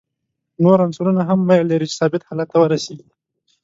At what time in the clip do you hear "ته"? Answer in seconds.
2.51-2.57